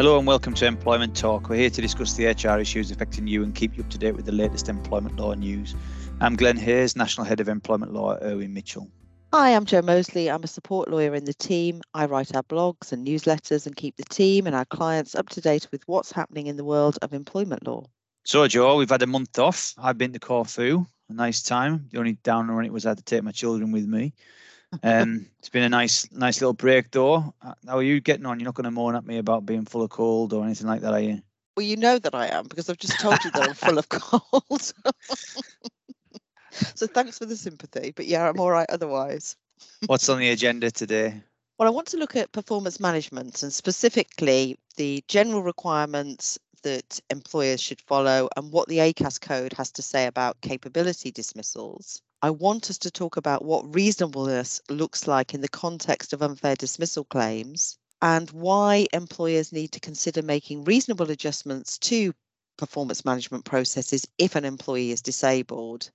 [0.00, 1.50] Hello and welcome to Employment Talk.
[1.50, 4.16] We're here to discuss the HR issues affecting you and keep you up to date
[4.16, 5.74] with the latest employment law news.
[6.22, 8.90] I'm Glenn Hayes, National Head of Employment Law at Irwin Mitchell.
[9.34, 10.30] Hi, I'm Jo Moseley.
[10.30, 11.82] I'm a support lawyer in the team.
[11.92, 15.42] I write our blogs and newsletters and keep the team and our clients up to
[15.42, 17.84] date with what's happening in the world of employment law.
[18.24, 19.74] So, Jo, we've had a month off.
[19.76, 21.88] I've been to Corfu, a nice time.
[21.90, 24.14] The only downer on it was I had to take my children with me.
[24.82, 27.34] Um, it's been a nice, nice little break, though.
[27.66, 28.38] How are you getting on?
[28.38, 30.80] You're not going to moan at me about being full of cold or anything like
[30.82, 31.20] that, are you?
[31.56, 33.88] Well, you know that I am because I've just told you that I'm full of
[33.90, 34.72] cold.
[36.74, 37.92] so thanks for the sympathy.
[37.94, 39.36] But yeah, I'm all right otherwise.
[39.86, 41.20] What's on the agenda today?
[41.58, 47.60] Well, I want to look at performance management and specifically the general requirements that employers
[47.60, 52.00] should follow and what the ACAS code has to say about capability dismissals.
[52.22, 56.54] I want us to talk about what reasonableness looks like in the context of unfair
[56.54, 62.12] dismissal claims and why employers need to consider making reasonable adjustments to
[62.58, 65.90] performance management processes if an employee is disabled.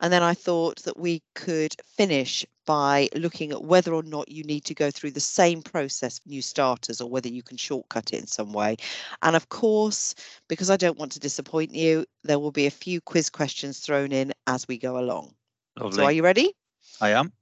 [0.00, 4.44] And then I thought that we could finish by looking at whether or not you
[4.44, 8.12] need to go through the same process for new starters or whether you can shortcut
[8.12, 8.76] it in some way.
[9.22, 10.14] And of course,
[10.46, 14.12] because I don't want to disappoint you, there will be a few quiz questions thrown
[14.12, 15.34] in as we go along.
[15.78, 15.96] Lovely.
[15.96, 16.54] So are you ready?
[17.00, 17.32] I am.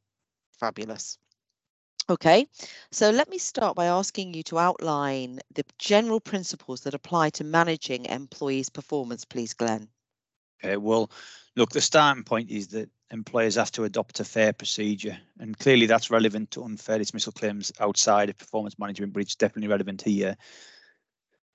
[0.59, 1.19] Fabulous.
[2.11, 2.49] Okay,
[2.91, 7.45] so let me start by asking you to outline the general principles that apply to
[7.45, 9.89] managing employees' performance, please, Glenn.
[10.63, 11.11] Okay, well,
[11.55, 15.87] look, the starting point is that employers have to adopt a fair procedure, and clearly
[15.87, 20.37] that's relevant to unfair dismissal claims outside of performance management, but it's definitely relevant here.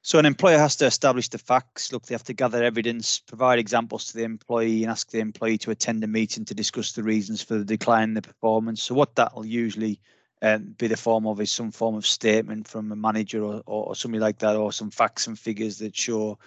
[0.07, 1.91] So an employer has to establish the facts.
[1.91, 5.57] Look, they have to gather evidence, provide examples to the employee, and ask the employee
[5.57, 8.81] to attend a meeting to discuss the reasons for the decline in the performance.
[8.81, 9.99] So what that will usually
[10.41, 13.87] um, be the form of is some form of statement from a manager or, or,
[13.87, 16.39] or something like that, or some facts and figures that show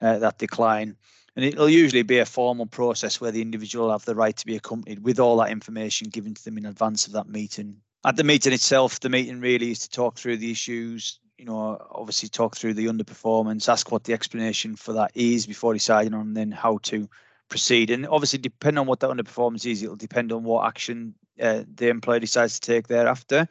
[0.00, 0.94] uh, that decline.
[1.34, 4.46] And it'll usually be a formal process where the individual will have the right to
[4.46, 7.78] be accompanied with all that information given to them in advance of that meeting.
[8.04, 11.80] At the meeting itself, the meeting really is to talk through the issues, you know,
[11.90, 16.34] obviously talk through the underperformance, ask what the explanation for that is before deciding on
[16.34, 17.08] then how to
[17.48, 17.90] proceed.
[17.90, 21.88] And obviously, depending on what that underperformance is, it'll depend on what action uh, the
[21.88, 23.48] employer decides to take thereafter.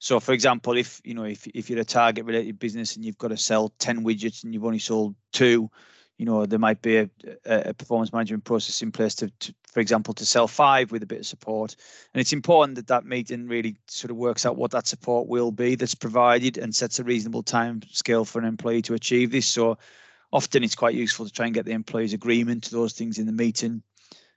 [0.00, 3.18] So, for example, if you know if if you're a target related business and you've
[3.18, 5.70] got to sell ten widgets and you've only sold two,
[6.22, 7.10] you know there might be a,
[7.46, 11.06] a performance management process in place to, to, for example, to sell five with a
[11.06, 11.74] bit of support.
[12.14, 15.50] And it's important that that meeting really sort of works out what that support will
[15.50, 19.48] be that's provided and sets a reasonable time scale for an employee to achieve this.
[19.48, 19.78] So
[20.32, 23.26] often it's quite useful to try and get the employee's agreement to those things in
[23.26, 23.82] the meeting.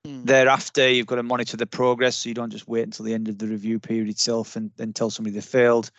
[0.07, 0.25] Mm.
[0.25, 3.28] Thereafter, you've got to monitor the progress, so you don't just wait until the end
[3.28, 5.91] of the review period itself and then tell somebody they failed.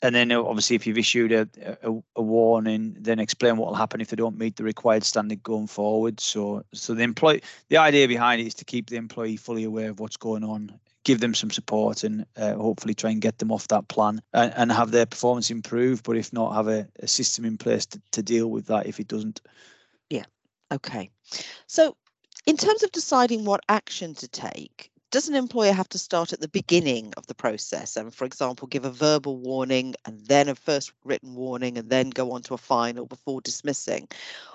[0.00, 1.48] And then, obviously, if you've issued a,
[1.82, 5.42] a, a warning, then explain what will happen if they don't meet the required standard
[5.42, 6.20] going forward.
[6.20, 9.90] So, so the employee, the idea behind it is to keep the employee fully aware
[9.90, 13.50] of what's going on, give them some support, and uh, hopefully try and get them
[13.50, 16.04] off that plan and, and have their performance improve.
[16.04, 19.00] But if not, have a, a system in place to, to deal with that if
[19.00, 19.40] it doesn't.
[20.10, 20.26] Yeah.
[20.70, 21.10] Okay.
[21.66, 21.96] So
[22.46, 26.40] in terms of deciding what action to take, does an employer have to start at
[26.40, 30.54] the beginning of the process and, for example, give a verbal warning and then a
[30.54, 34.08] first written warning and then go on to a final before dismissing?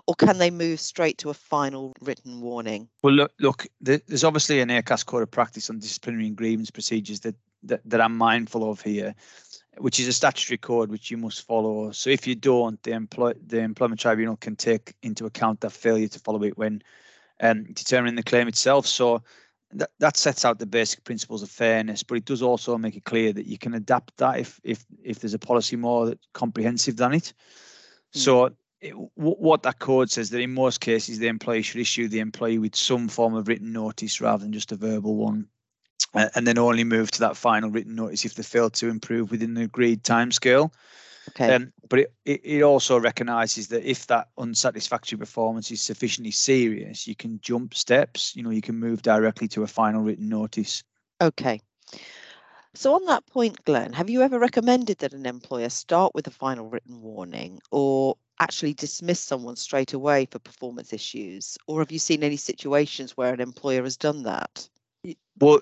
[0.08, 2.88] Or can they move straight to a final written warning?
[3.02, 7.22] Well, look, look there's obviously an ACAS code of practice on disciplinary and grievance procedures
[7.22, 9.16] that, that, that I'm mindful of here
[9.78, 11.92] which is a statutory code which you must follow.
[11.92, 16.08] So if you don't, the employ the employment tribunal can take into account that failure
[16.08, 16.84] to follow it when
[17.42, 18.86] um, determining the claim itself.
[18.86, 19.24] So
[19.76, 23.06] that, that sets out the basic principles of fairness, but it does also make it
[23.06, 27.14] clear that you can adapt that if if if there's a policy more comprehensive than
[27.14, 27.34] it.
[28.14, 28.20] Mm.
[28.20, 28.52] So
[28.82, 32.58] it, what that code says that in most cases the employee should issue the employee
[32.58, 35.48] with some form of written notice rather than just a verbal one,
[36.14, 39.54] and then only move to that final written notice if they fail to improve within
[39.54, 40.72] the agreed timescale.
[41.30, 41.56] Okay.
[41.56, 47.08] Um, but it, it, it also recognises that if that unsatisfactory performance is sufficiently serious,
[47.08, 48.36] you can jump steps.
[48.36, 50.84] You know, you can move directly to a final written notice.
[51.22, 51.62] Okay.
[52.76, 56.32] So on that point, Glenn, have you ever recommended that an employer start with a
[56.32, 61.56] final written warning or actually dismiss someone straight away for performance issues?
[61.68, 64.68] Or have you seen any situations where an employer has done that?
[65.40, 65.60] Well,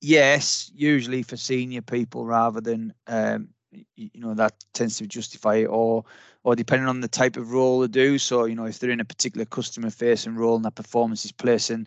[0.00, 3.50] yes, usually for senior people rather than um,
[3.96, 6.04] you know that tends to justify it or
[6.44, 9.00] or depending on the type of role they do so you know if they're in
[9.00, 11.86] a particular customer facing role and that performance is placing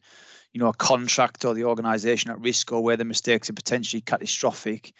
[0.53, 4.01] you know a contract or the organization at risk or where the mistakes are potentially
[4.01, 4.93] catastrophic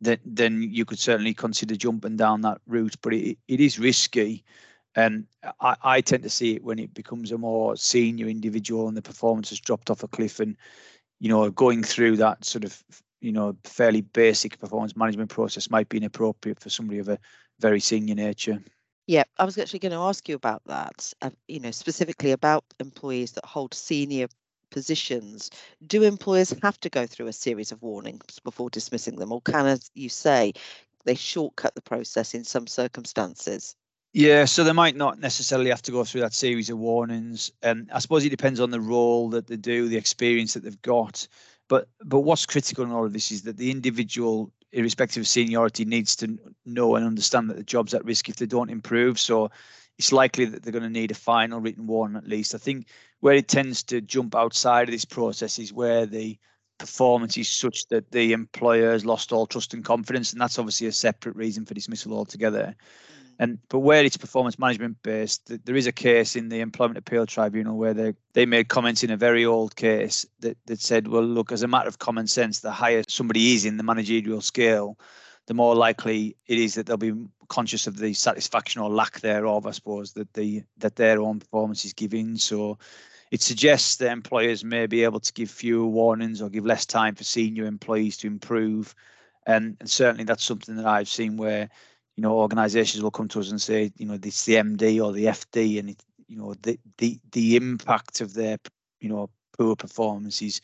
[0.00, 2.96] then then you could certainly consider jumping down that route.
[3.02, 4.44] But it, it is risky,
[4.94, 5.26] and
[5.60, 9.02] I, I tend to see it when it becomes a more senior individual and the
[9.02, 10.56] performance has dropped off a cliff, and
[11.20, 12.82] you know going through that sort of
[13.20, 17.18] you know fairly basic performance management process might be inappropriate for somebody of a
[17.60, 18.62] very senior nature.
[19.06, 21.12] Yeah, I was actually going to ask you about that.
[21.22, 24.26] Uh, you know, specifically about employees that hold senior
[24.70, 25.50] positions,
[25.86, 29.66] do employers have to go through a series of warnings before dismissing them, or can,
[29.66, 30.52] as you say,
[31.04, 33.74] they shortcut the process in some circumstances?
[34.12, 37.90] Yeah, so they might not necessarily have to go through that series of warnings, and
[37.92, 41.28] I suppose it depends on the role that they do, the experience that they've got.
[41.68, 45.84] But but what's critical in all of this is that the individual, irrespective of seniority,
[45.84, 49.18] needs to know and understand that the job's at risk if they don't improve.
[49.20, 49.50] So
[49.98, 52.54] it's likely that they're going to need a final written warning at least.
[52.54, 52.86] I think
[53.20, 56.38] where it tends to jump outside of this process is where the
[56.78, 60.86] performance is such that the employer has lost all trust and confidence, and that's obviously
[60.86, 62.74] a separate reason for dismissal altogether.
[63.38, 67.24] And but where it's performance management based, there is a case in the Employment Appeal
[67.24, 71.22] Tribunal where they they made comments in a very old case that that said, well,
[71.22, 74.98] look, as a matter of common sense, the higher somebody is in the managerial scale,
[75.46, 77.14] the more likely it is that they'll be
[77.48, 81.84] conscious of the satisfaction or lack thereof, I suppose, that the that their own performance
[81.84, 82.36] is giving.
[82.36, 82.78] So
[83.30, 87.14] it suggests that employers may be able to give fewer warnings or give less time
[87.14, 88.94] for senior employees to improve.
[89.46, 91.70] And, and certainly that's something that I've seen where,
[92.18, 95.26] you know, organizations will come to us and say, you know, the MD or the
[95.26, 98.58] FD and it, you know, the the the impact of their,
[98.98, 100.60] you know, poor performance is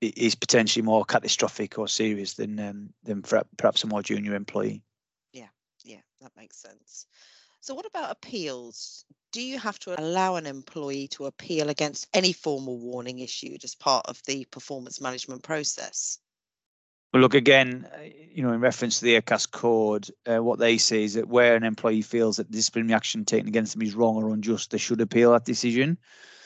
[0.00, 3.20] is potentially more catastrophic or serious than um, than
[3.56, 4.80] perhaps a more junior employee.
[5.32, 5.48] Yeah,
[5.82, 7.06] yeah, that makes sense.
[7.60, 9.04] So, what about appeals?
[9.32, 13.74] Do you have to allow an employee to appeal against any formal warning issued as
[13.74, 16.20] part of the performance management process?
[17.16, 17.88] Look again,
[18.32, 21.56] you know, in reference to the ACAS code, uh, what they say is that where
[21.56, 25.00] an employee feels that disciplinary action taken against them is wrong or unjust, they should
[25.00, 25.98] appeal that decision.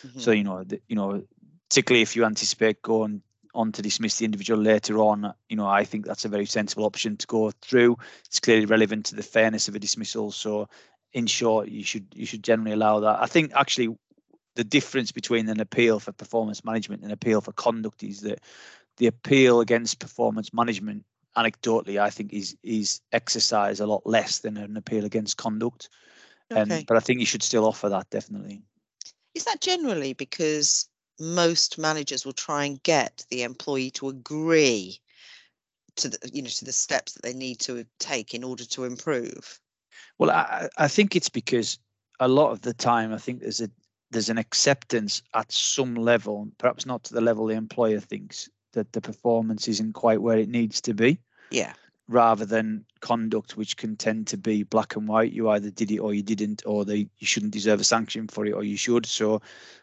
[0.06, 0.20] Mm-hmm.
[0.20, 1.22] So, you know, the, you know,
[1.68, 3.22] particularly if you anticipate going
[3.54, 6.84] on to dismiss the individual later on, you know, I think that's a very sensible
[6.84, 7.96] option to go through.
[8.26, 10.30] It's clearly relevant to the fairness of a dismissal.
[10.30, 10.68] So,
[11.12, 13.20] in short, you should you should generally allow that.
[13.20, 13.96] I think actually
[14.54, 18.40] the difference between an appeal for performance management and appeal for conduct is that
[18.96, 21.04] the appeal against performance management,
[21.36, 25.88] anecdotally, I think is is exercised a lot less than an appeal against conduct.
[26.50, 26.76] Um, okay.
[26.76, 28.62] And but I think you should still offer that definitely.
[29.34, 30.88] Is that generally because
[31.20, 34.98] most managers will try and get the employee to agree
[35.96, 38.84] to the you know to the steps that they need to take in order to
[38.84, 39.60] improve
[40.18, 41.78] well i i think it's because
[42.20, 43.70] a lot of the time i think there's a
[44.10, 48.92] there's an acceptance at some level perhaps not to the level the employer thinks that
[48.92, 51.20] the performance isn't quite where it needs to be.
[51.50, 51.72] Yeah.
[52.08, 55.98] Rather than conduct which can tend to be black and white you either did it
[55.98, 59.06] or you didn't or they you shouldn't deserve a sanction for it or you should.
[59.06, 59.40] So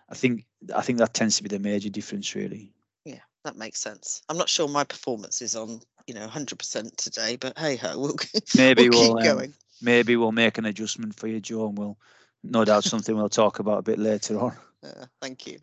[0.09, 0.45] i think
[0.75, 2.73] i think that tends to be the major difference really.
[3.05, 4.21] Yeah that makes sense.
[4.27, 8.15] I'm not sure my performance is on you know 100% today but hey ho we'll,
[8.57, 9.53] maybe we'll, we'll keep um, going.
[9.81, 11.97] maybe we'll make an adjustment for you jo and we'll
[12.43, 14.55] no doubt something we'll talk about a bit later on.
[14.83, 15.57] Uh, thank you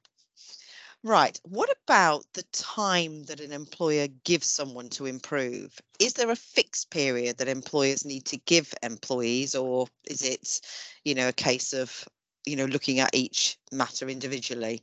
[1.04, 1.38] Right.
[1.44, 5.78] What about the time that an employer gives someone to improve?
[6.00, 10.62] Is there a fixed period that employers need to give employees, or is it,
[11.04, 12.08] you know, a case of,
[12.46, 14.82] you know, looking at each matter individually?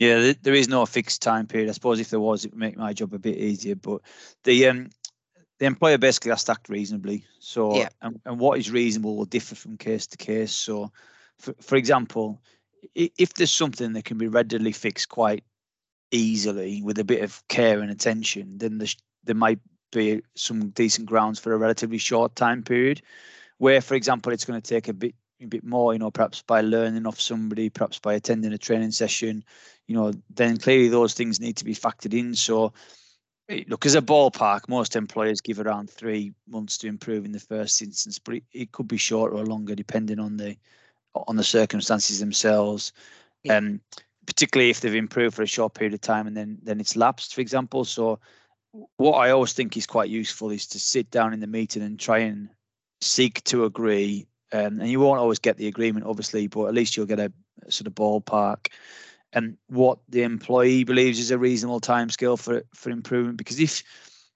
[0.00, 1.68] Yeah, there is no fixed time period.
[1.68, 3.76] I suppose if there was, it would make my job a bit easier.
[3.76, 4.00] But
[4.42, 4.90] the um,
[5.60, 7.24] the employer basically has to act reasonably.
[7.38, 7.88] So, yeah.
[8.00, 10.50] and, and what is reasonable will differ from case to case.
[10.50, 10.90] So,
[11.38, 12.42] for, for example,
[12.96, 15.44] if there's something that can be readily fixed quite
[16.12, 18.88] easily with a bit of care and attention, then there,
[19.24, 19.58] there might
[19.90, 23.02] be some decent grounds for a relatively short time period.
[23.58, 26.42] Where, for example, it's going to take a bit a bit more, you know, perhaps
[26.42, 29.42] by learning off somebody, perhaps by attending a training session,
[29.88, 32.34] you know, then clearly those things need to be factored in.
[32.34, 32.72] So,
[33.48, 37.40] eh, look, as a ballpark, most employers give around three months to improve in the
[37.40, 40.56] first instance, but it, it could be shorter or longer depending on the
[41.14, 42.92] on the circumstances themselves.
[43.42, 43.56] Yeah.
[43.56, 43.80] Um,
[44.26, 47.34] particularly if they've improved for a short period of time and then then it's lapsed,
[47.34, 47.84] for example.
[47.84, 48.18] So
[48.96, 51.98] what I always think is quite useful is to sit down in the meeting and
[51.98, 52.48] try and
[53.00, 54.26] seek to agree.
[54.52, 57.32] Um, and you won't always get the agreement, obviously, but at least you'll get a,
[57.68, 58.68] sort of ballpark
[59.32, 63.38] and what the employee believes is a reasonable time scale for for improvement.
[63.38, 63.82] Because if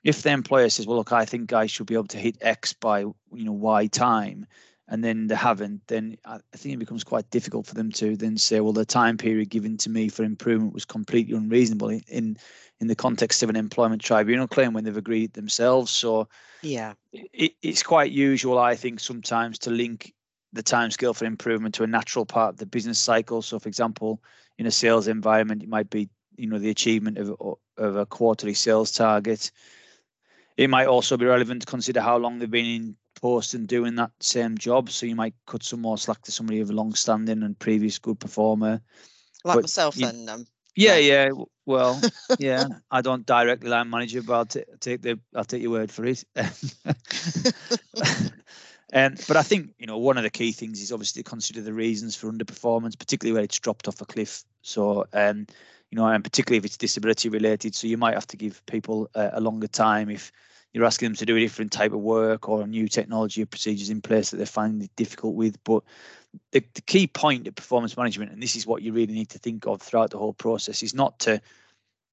[0.05, 2.73] if the employer says, "Well, look, I think I should be able to hit X
[2.73, 4.47] by you know Y time,"
[4.88, 8.37] and then they haven't, then I think it becomes quite difficult for them to then
[8.37, 12.37] say, well, the time period given to me for improvement was completely unreasonable in
[12.78, 15.90] in the context of an employment tribunal claim when they've agreed themselves.
[15.90, 16.28] So
[16.62, 20.12] yeah, it, it's quite usual, I think, sometimes to link
[20.52, 23.43] the time scale for improvement to a natural part of the business cycle.
[23.43, 24.23] So, for example,
[24.59, 27.35] in a sales environment, it might be you know the achievement of
[27.76, 29.50] of a quarterly sales target.
[30.57, 32.97] It might also be relevant to consider how long they've been in
[33.54, 34.90] and doing that same job.
[34.90, 37.99] So you might cut some more slack to somebody of a long standing and previous
[37.99, 38.80] good performer.
[39.45, 40.28] Like but myself, you, then.
[40.28, 41.30] Um, yeah, yeah.
[41.64, 42.00] Well,
[42.38, 42.66] yeah.
[42.90, 46.04] I don't directly line manager, but I'll t- take the I'll take your word for
[46.04, 46.25] it.
[48.92, 51.61] Um, but I think you know one of the key things is obviously to consider
[51.61, 54.45] the reasons for underperformance, particularly where it's dropped off a cliff.
[54.62, 55.47] So um,
[55.90, 57.75] you know, and particularly if it's disability related.
[57.75, 60.30] So you might have to give people a, a longer time if
[60.76, 63.47] you're asking them to do a different type of work or a new technology or
[63.47, 65.56] procedures in place that they find it difficult with.
[65.64, 65.83] But
[66.52, 69.38] the, the key point of performance management, and this is what you really need to
[69.38, 71.40] think of throughout the whole process, is not to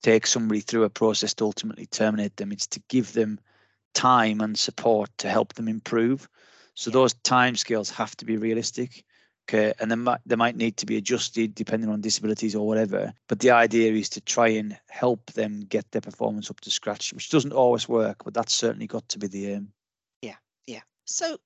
[0.01, 2.53] take somebody through a process to ultimately terminate them.
[2.53, 3.37] It's to give them
[3.93, 6.29] time and support to help them improve.
[6.73, 9.03] So those time scales have to be realistic.
[9.49, 13.13] Okay, and they might they might need to be adjusted depending on disabilities or whatever.
[13.27, 17.13] But the idea is to try and help them get their performance up to scratch,
[17.13, 19.73] which doesn't always work, but that's certainly got to be the aim.
[20.21, 20.81] Yeah, yeah.
[21.05, 21.37] So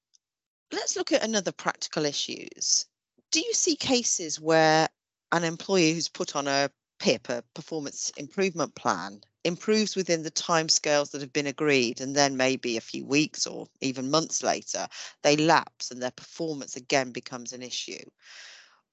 [0.71, 2.85] let's look at another practical issues.
[3.31, 4.87] Do you see cases where
[5.31, 11.11] an employee who's put on a PIP, a performance improvement plan, improves within the timescales
[11.11, 14.87] that have been agreed, and then maybe a few weeks or even months later,
[15.23, 18.03] they lapse and their performance again becomes an issue.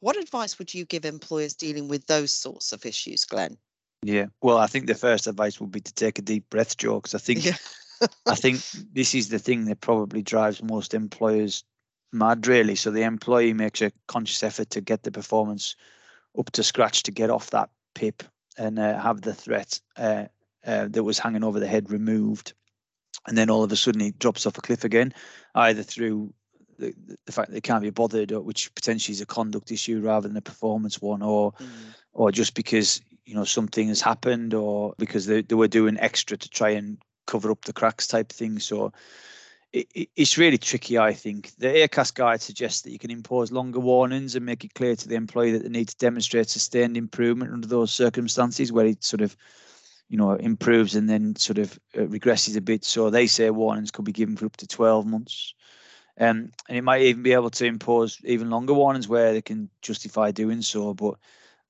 [0.01, 3.57] What advice would you give employers dealing with those sorts of issues, Glenn?
[4.03, 6.97] Yeah, well, I think the first advice would be to take a deep breath, Jo,
[6.97, 7.57] because I think yeah.
[8.27, 8.61] I think
[8.93, 11.65] this is the thing that probably drives most employers
[12.13, 12.75] mad, really.
[12.75, 15.75] So the employee makes a conscious effort to get the performance
[16.39, 18.23] up to scratch to get off that PIP
[18.57, 20.25] and uh, have the threat uh,
[20.67, 22.55] uh, that was hanging over the head removed,
[23.27, 25.13] and then all of a sudden he drops off a cliff again,
[25.55, 26.33] either through
[26.79, 26.95] the,
[27.27, 30.29] the fact that they can't be bothered, or which potentially is a conduct issue rather
[30.29, 31.67] than a performance one, or mm.
[32.13, 36.37] or just because you know something has happened, or because they, they were doing extra
[36.37, 38.59] to try and cover up the cracks type thing.
[38.59, 38.93] So
[39.75, 41.53] it, it's really tricky, I think.
[41.59, 45.09] The ACAS guide suggests that you can impose longer warnings and make it clear to
[45.09, 49.21] the employee that they need to demonstrate sustained improvement under those circumstances where it sort
[49.21, 49.37] of
[50.09, 52.85] you know, improves and then sort of uh, regresses a bit.
[52.85, 55.55] So they say warnings could be given for up to 12 months.
[56.21, 59.69] Um, and it might even be able to impose even longer warnings where they can
[59.83, 60.95] justify doing so.
[60.95, 61.15] But,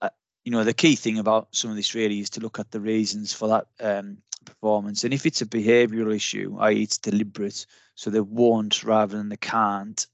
[0.02, 0.10] uh,
[0.44, 2.80] you know, the key thing about some of this really is to look at the
[2.80, 5.04] reasons for that um, performance.
[5.04, 9.36] And if it's a behavioural issue, i.e., it's deliberate, so they won't rather than they
[9.36, 10.06] can't,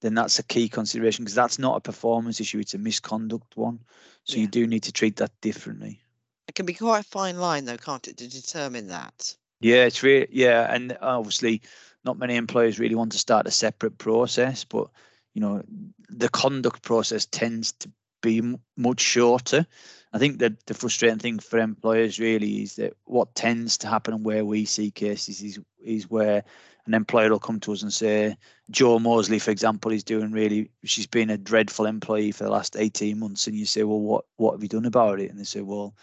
[0.00, 3.80] then that's a key consideration because that's not a performance issue, it's a misconduct one.
[4.24, 4.42] So yeah.
[4.42, 6.00] you do need to treat that differently.
[6.46, 9.34] It can be quite a fine line, though, can't it, to determine that?
[9.60, 11.62] Yeah, it's really yeah, and obviously,
[12.04, 14.88] not many employers really want to start a separate process, but
[15.32, 15.62] you know,
[16.10, 17.90] the conduct process tends to
[18.24, 19.66] be m- much shorter.
[20.12, 24.14] I think that the frustrating thing for employers really is that what tends to happen
[24.14, 26.44] and where we see cases is is where
[26.86, 28.36] an employer will come to us and say,
[28.70, 32.76] Jo Moseley, for example, is doing really, she's been a dreadful employee for the last
[32.76, 33.46] 18 months.
[33.46, 35.30] And you say, well, what, what have you done about it?
[35.30, 35.94] And they say, well,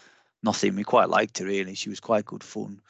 [0.42, 0.74] nothing.
[0.74, 1.74] We quite liked her really.
[1.74, 2.80] She was quite good fun.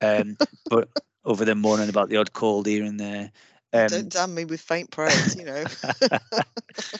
[0.00, 0.88] Um, but
[1.24, 3.30] over the morning about the odd cold here and there.
[3.72, 5.64] Um, Don't damn me with faint praise, you know.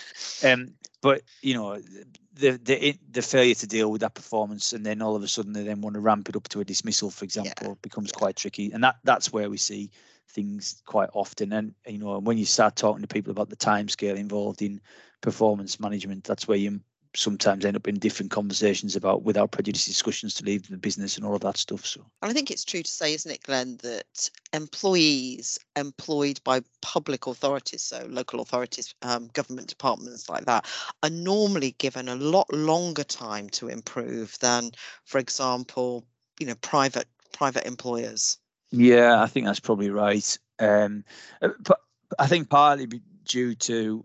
[0.44, 1.80] um, but you know,
[2.34, 5.52] the the the failure to deal with that performance, and then all of a sudden
[5.52, 7.74] they then want to ramp it up to a dismissal, for example, yeah.
[7.82, 8.18] becomes yeah.
[8.18, 9.90] quite tricky, and that that's where we see
[10.28, 11.52] things quite often.
[11.52, 14.80] And you know, when you start talking to people about the time scale involved in
[15.20, 16.80] performance management, that's where you
[17.14, 21.26] sometimes end up in different conversations about without prejudice discussions to leave the business and
[21.26, 21.84] all of that stuff.
[21.84, 26.60] So and I think it's true to say, isn't it, Glenn, that employees employed by
[26.82, 30.66] public authorities, so local authorities, um, government departments like that,
[31.02, 34.70] are normally given a lot longer time to improve than,
[35.04, 36.04] for example,
[36.38, 38.38] you know, private private employers.
[38.70, 40.38] Yeah, I think that's probably right.
[40.58, 41.04] Um,
[41.42, 41.80] uh, but
[42.18, 42.86] I think partly
[43.24, 44.04] due to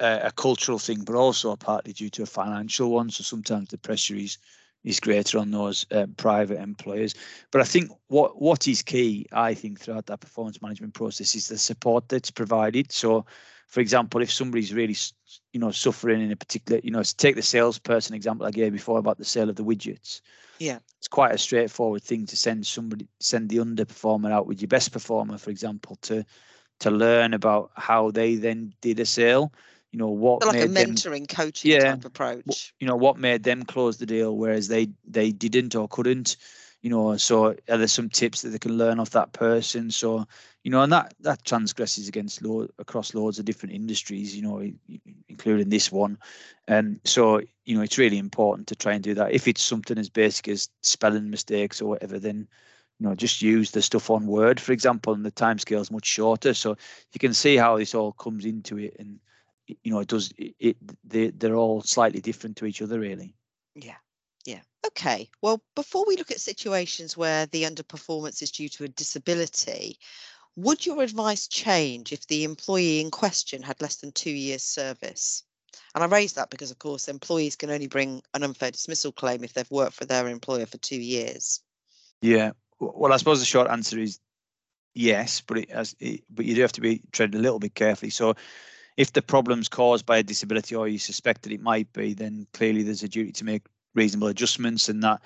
[0.00, 3.10] a, a cultural thing, but also partly due to a financial one.
[3.10, 4.38] So sometimes the pressure is
[4.84, 7.14] is greater on those uh, private employers.
[7.50, 11.48] But I think what what is key, I think, throughout that performance management process is
[11.48, 12.92] the support that's provided.
[12.92, 13.26] So,
[13.66, 14.96] for example, if somebody's really,
[15.52, 18.98] you know, suffering in a particular, you know, take the salesperson example I gave before
[18.98, 20.20] about the sale of the widgets.
[20.60, 24.68] Yeah, it's quite a straightforward thing to send somebody, send the underperformer out with your
[24.68, 26.24] best performer, for example, to
[26.80, 29.52] to learn about how they then did a sale.
[29.92, 32.74] You know what So like a made them, mentoring, coaching Yeah, type approach.
[32.80, 36.36] you know what made them close the deal, whereas they they didn't or couldn't.
[36.82, 39.90] You know, so are there some tips that they can learn off that person?
[39.90, 40.26] So
[40.62, 44.36] you know, and that that transgresses against law across loads of different industries.
[44.36, 44.62] You know,
[45.28, 46.18] including this one.
[46.66, 49.32] And so you know, it's really important to try and do that.
[49.32, 52.48] If it's something as basic as spelling mistakes or whatever, then
[52.98, 56.06] you know, just use the stuff on Word, for example, and the timescale is much
[56.06, 56.54] shorter.
[56.54, 56.76] So
[57.12, 59.18] you can see how this all comes into it, and
[59.82, 60.32] you know, it does.
[60.36, 63.34] It, it they they're all slightly different to each other, really.
[63.74, 63.96] Yeah.
[64.44, 64.60] Yeah.
[64.86, 65.28] Okay.
[65.42, 69.98] Well, before we look at situations where the underperformance is due to a disability,
[70.56, 75.44] would your advice change if the employee in question had less than two years service?
[75.94, 79.44] And I raise that because, of course, employees can only bring an unfair dismissal claim
[79.44, 81.60] if they've worked for their employer for two years.
[82.22, 82.52] Yeah.
[82.80, 84.18] Well, I suppose the short answer is
[84.94, 87.74] yes, but it has, it, but you do have to be treading a little bit
[87.74, 88.10] carefully.
[88.10, 88.34] So,
[88.98, 92.48] if the problem's caused by a disability or you suspect that it might be, then
[92.52, 93.62] clearly there's a duty to make
[93.94, 95.22] reasonable adjustments, and that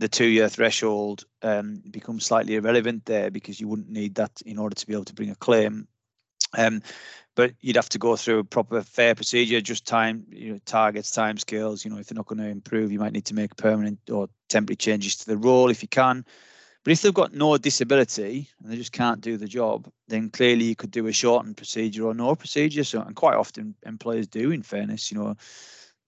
[0.00, 4.74] the two-year threshold um, becomes slightly irrelevant there because you wouldn't need that in order
[4.74, 5.86] to be able to bring a claim.
[6.58, 6.82] Um,
[7.36, 11.12] but you'd have to go through a proper fair procedure, just time, you know, targets,
[11.12, 11.84] time scales.
[11.84, 14.28] You know, if they're not going to improve, you might need to make permanent or
[14.48, 16.26] temporary changes to the role if you can.
[16.84, 20.64] But if they've got no disability and they just can't do the job, then clearly
[20.64, 22.82] you could do a shortened procedure or no procedure.
[22.82, 25.36] So, and quite often employers do, in fairness, you know,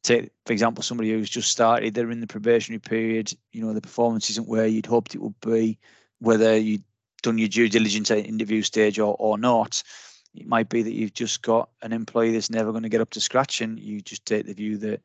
[0.03, 3.81] take for example somebody who's just started, they're in the probationary period, you know, the
[3.81, 5.79] performance isn't where you'd hoped it would be,
[6.19, 6.85] whether you'd
[7.23, 9.83] done your due diligence at interview stage or, or not.
[10.35, 13.11] It might be that you've just got an employee that's never going to get up
[13.11, 15.01] to scratch, and you just take the view that,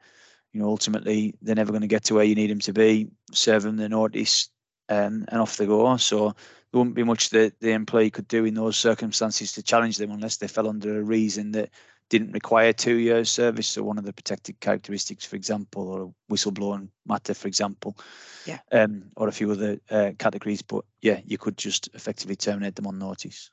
[0.51, 3.07] you know, ultimately they're never going to get to where you need them to be,
[3.31, 4.49] serve them the notice,
[4.89, 5.95] um, and off they go.
[5.97, 6.35] So
[6.71, 10.11] there wouldn't be much that the employee could do in those circumstances to challenge them
[10.11, 11.69] unless they fell under a reason that
[12.09, 13.67] didn't require two years service.
[13.67, 17.97] So one of the protected characteristics, for example, or a whistleblowing matter, for example.
[18.45, 18.59] Yeah.
[18.71, 20.61] Um, or a few other uh, categories.
[20.61, 23.51] But yeah, you could just effectively terminate them on notice.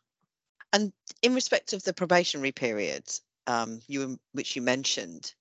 [0.73, 3.05] And in respect of the probationary period,
[3.47, 5.35] um, you which you mentioned,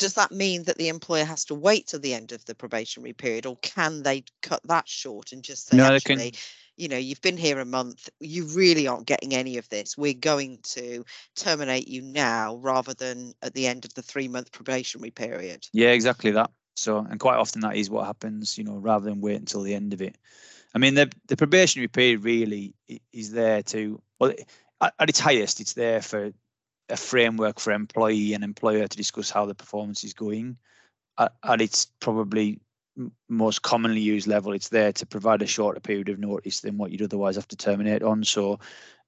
[0.00, 3.12] does that mean that the employer has to wait till the end of the probationary
[3.12, 6.34] period, or can they cut that short and just say, No, they can- actually,
[6.76, 9.98] you know, you've been here a month, you really aren't getting any of this.
[9.98, 11.04] We're going to
[11.36, 15.68] terminate you now rather than at the end of the three month probationary period.
[15.74, 16.50] Yeah, exactly that.
[16.76, 19.74] So, and quite often that is what happens, you know, rather than wait until the
[19.74, 20.16] end of it.
[20.74, 22.74] I mean, the the probationary period really
[23.12, 24.32] is there to, well,
[24.80, 26.32] at its highest, it's there for
[26.90, 30.56] a framework for employee and employer to discuss how the performance is going.
[31.18, 32.60] At, at its probably
[33.28, 36.90] most commonly used level, it's there to provide a shorter period of notice than what
[36.90, 38.24] you'd otherwise have to terminate on.
[38.24, 38.58] So,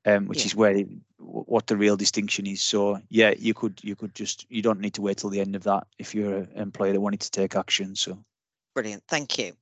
[0.04, 0.46] um, which Yeah.
[0.46, 0.84] is where
[1.18, 2.60] what the real distinction is.
[2.60, 5.56] So, yeah, you could you could just you don't need to wait till the end
[5.56, 7.94] of that if you're an employer that wanted to take action.
[7.96, 8.18] So,
[8.74, 9.52] Brilliant, thank you.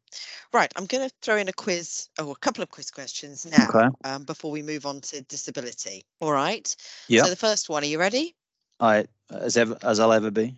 [0.53, 3.68] Right, I'm going to throw in a quiz, or a couple of quiz questions now
[3.68, 6.05] okay, um, before we move on to disability.
[6.20, 6.75] All right.
[7.09, 8.35] yeah, So the first one, are you ready?
[8.79, 10.55] I as ever as I'll ever be.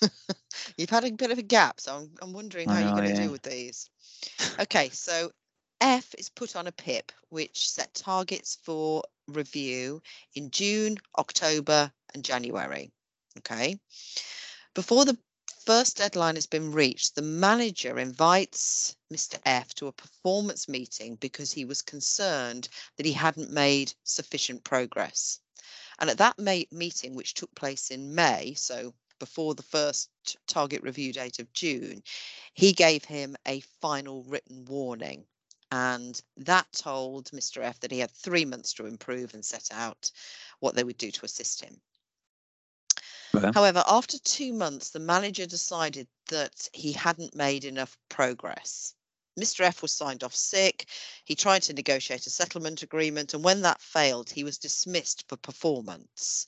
[0.76, 3.20] You've had a bit of a gap, so I'm, I'm wondering how you're going to
[3.20, 3.26] yeah.
[3.26, 3.88] do with these.
[4.60, 5.30] Okay, so
[5.80, 10.02] F is put on a PIP, which set targets for review
[10.34, 12.90] in June, October, and January.
[13.38, 13.78] Okay.
[14.74, 15.16] Before the
[15.66, 19.40] first deadline has been reached, the manager invites Mr.
[19.44, 25.40] F to a performance meeting because he was concerned that he hadn't made sufficient progress.
[25.98, 30.08] And at that ma- meeting, which took place in May, so before the first
[30.46, 32.02] target review date of June,
[32.54, 35.26] he gave him a final written warning.
[35.72, 37.60] And that told Mr.
[37.62, 40.12] F that he had three months to improve and set out
[40.60, 41.80] what they would do to assist him.
[43.36, 43.50] Okay.
[43.54, 48.94] However, after two months, the manager decided that he hadn't made enough progress.
[49.38, 49.60] Mr.
[49.60, 50.88] F was signed off sick.
[51.24, 55.36] He tried to negotiate a settlement agreement, and when that failed, he was dismissed for
[55.36, 56.46] performance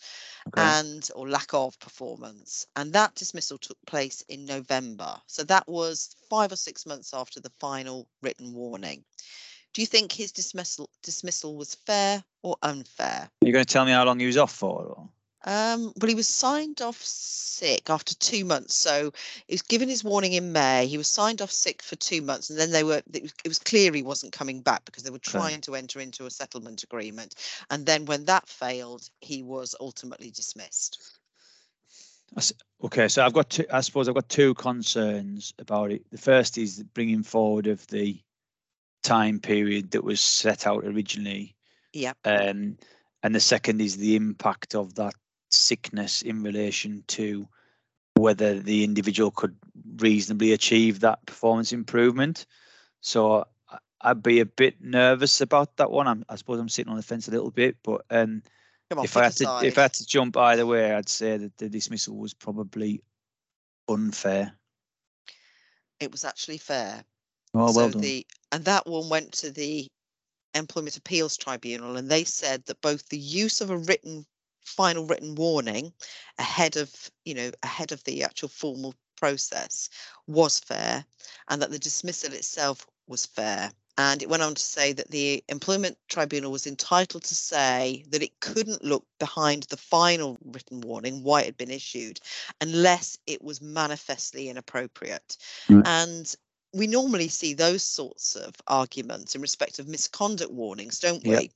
[0.49, 0.63] Okay.
[0.63, 2.67] and or lack of performance.
[2.77, 5.21] And that dismissal took place in November.
[5.27, 9.05] So that was five or six months after the final written warning.
[9.75, 13.31] Do you think his dismissal dismissal was fair or unfair?
[13.43, 14.87] Are you going to tell me how long he was off for?
[14.87, 15.09] Or?
[15.45, 18.75] Um, well, he was signed off sick after two months.
[18.75, 19.13] So
[19.47, 20.87] he was given his warning in May.
[20.87, 23.03] He was signed off sick for two months, and then they were.
[23.13, 26.01] It was, it was clear he wasn't coming back because they were trying to enter
[26.01, 27.35] into a settlement agreement.
[27.71, 31.19] And then when that failed, he was ultimately dismissed.
[32.85, 36.03] Okay, so I've got two, I suppose I've got two concerns about it.
[36.11, 38.21] The first is the bringing forward of the
[39.03, 41.57] time period that was set out originally.
[41.95, 42.19] Yep.
[42.25, 42.77] Um,
[43.23, 45.15] and the second is the impact of that
[45.51, 47.49] sickness in relation to
[48.15, 49.57] whether the individual could
[49.97, 52.47] reasonably achieve that performance improvement.
[53.01, 53.47] So
[54.01, 56.07] I'd be a bit nervous about that one.
[56.07, 58.43] I'm, i suppose I'm sitting on the fence a little bit, but um,
[58.91, 61.57] on, if I had to if I had to jump either way, I'd say that
[61.59, 63.03] the dismissal was probably
[63.89, 64.53] unfair.
[66.01, 67.05] It was actually fair.
[67.55, 68.03] Oh, well so done.
[68.03, 69.87] The, and that one went to the
[70.55, 74.25] Employment Appeals Tribunal, and they said that both the use of a written
[74.69, 75.93] final written warning
[76.39, 79.89] ahead of you know ahead of the actual formal process
[80.27, 81.05] was fair
[81.49, 85.43] and that the dismissal itself was fair and it went on to say that the
[85.49, 91.25] employment tribunal was entitled to say that it couldn't look behind the final written warning
[91.25, 92.21] why it had been issued
[92.61, 95.37] unless it was manifestly inappropriate
[95.69, 95.83] mm.
[95.85, 96.37] and
[96.79, 101.31] we normally see those sorts of arguments in respect of misconduct warnings, don't we?
[101.31, 101.51] Yep.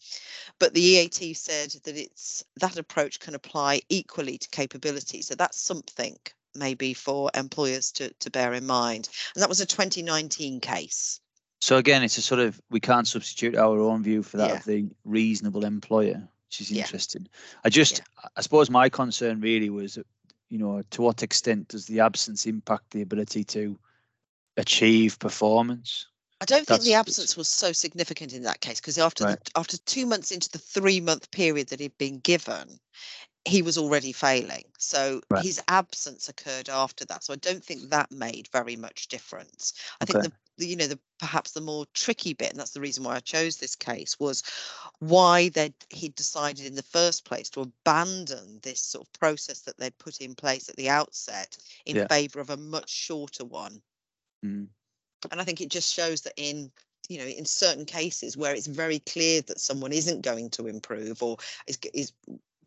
[0.58, 5.22] But the EAT said that it's that approach can apply equally to capability.
[5.22, 6.16] So that's something
[6.54, 9.08] maybe for employers to, to bear in mind.
[9.34, 11.20] And that was a 2019 case.
[11.60, 14.56] So again, it's a sort of we can't substitute our own view for that yeah.
[14.56, 17.22] of the reasonable employer, which is interesting.
[17.22, 17.60] Yeah.
[17.64, 18.28] I just, yeah.
[18.36, 19.98] I suppose my concern really was,
[20.48, 23.78] you know, to what extent does the absence impact the ability to
[24.56, 26.06] achieve performance.
[26.40, 29.44] I don't think the absence was so significant in that case because after right.
[29.44, 32.80] the, after two months into the three month period that he'd been given,
[33.44, 34.64] he was already failing.
[34.78, 35.44] So right.
[35.44, 37.22] his absence occurred after that.
[37.22, 39.74] So I don't think that made very much difference.
[40.00, 40.12] I okay.
[40.12, 43.04] think the, the, you know the perhaps the more tricky bit, and that's the reason
[43.04, 44.42] why I chose this case, was
[44.98, 49.78] why that he decided in the first place to abandon this sort of process that
[49.78, 52.06] they'd put in place at the outset in yeah.
[52.08, 53.80] favour of a much shorter one.
[54.44, 54.68] Mm.
[55.30, 56.70] And I think it just shows that in
[57.08, 61.22] you know in certain cases where it's very clear that someone isn't going to improve
[61.22, 62.12] or is, is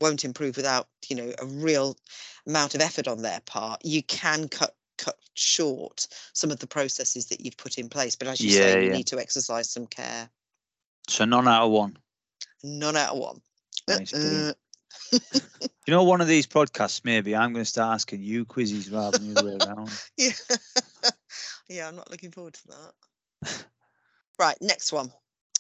[0.02, 1.98] won't improve without you know a real
[2.46, 7.28] amount of effort on their part you can cut cut short some of the processes
[7.28, 8.16] that you've put in place.
[8.16, 10.30] But as you yeah, say you need to exercise some care.
[11.10, 11.98] So none out of one?
[12.64, 13.42] None out of one.
[13.88, 14.54] Nice, uh,
[15.12, 15.40] you
[15.90, 19.34] know one of these podcasts maybe i'm going to start asking you quizzes rather than
[19.34, 19.92] the other way around.
[20.18, 20.32] Yeah
[21.68, 23.66] yeah, I'm not looking forward to that.
[24.40, 25.12] right, next one.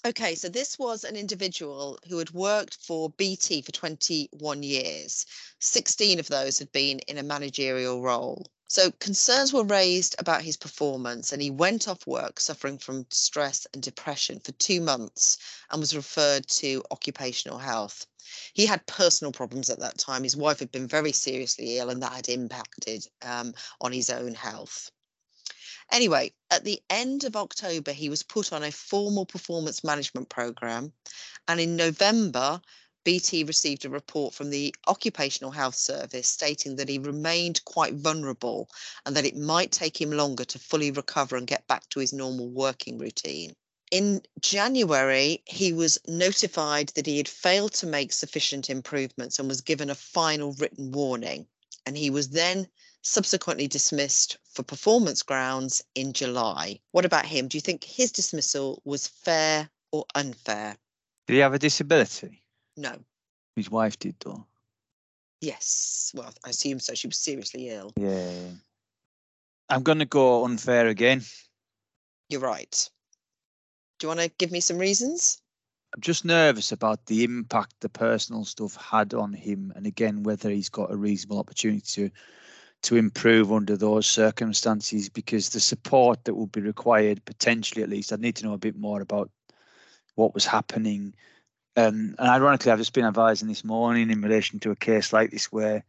[0.05, 5.25] Okay, so this was an individual who had worked for BT for 21 years.
[5.59, 8.45] 16 of those had been in a managerial role.
[8.67, 13.65] So concerns were raised about his performance, and he went off work suffering from stress
[13.73, 15.37] and depression for two months
[15.71, 18.05] and was referred to occupational health.
[18.53, 20.23] He had personal problems at that time.
[20.23, 24.35] His wife had been very seriously ill, and that had impacted um, on his own
[24.35, 24.91] health.
[25.91, 30.91] Anyway, at the end of October, he was put on a formal performance management program.
[31.47, 32.61] And in November,
[33.05, 38.67] BT received a report from the Occupational Health Service stating that he remained quite vulnerable
[39.05, 42.11] and that it might take him longer to fully recover and get back to his
[42.11, 43.55] normal working routine.
[43.91, 49.61] In January, he was notified that he had failed to make sufficient improvements and was
[49.61, 51.45] given a final written warning.
[51.85, 52.67] And he was then
[53.05, 56.79] subsequently dismissed for performance grounds in July.
[56.91, 57.47] What about him?
[57.47, 60.75] Do you think his dismissal was fair or unfair?
[61.27, 62.41] Did he have a disability?
[62.75, 62.95] No.
[63.55, 64.45] His wife did, though.
[65.39, 66.11] Yes.
[66.15, 66.95] Well, I assume so.
[66.95, 67.93] She was seriously ill.
[67.95, 68.49] Yeah.
[69.69, 71.21] I'm going to go unfair again.
[72.29, 72.89] You're right.
[73.99, 75.41] Do you want to give me some reasons?
[75.95, 80.49] I'm just nervous about the impact the personal stuff had on him, and again, whether
[80.49, 82.09] he's got a reasonable opportunity to
[82.85, 88.13] to improve under those circumstances because the support that would be required, potentially at least,
[88.13, 89.31] I'd need to know a bit more about
[90.13, 91.15] what was happening.
[91.75, 95.31] Um, and ironically, I've just been advising this morning in relation to a case like
[95.31, 95.83] this where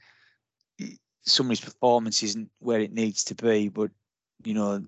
[1.26, 3.90] somebody's performance isn't where it needs to be, but
[4.42, 4.82] you know,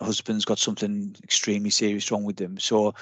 [0.00, 2.58] husband's got something extremely serious wrong with them.
[2.58, 2.94] So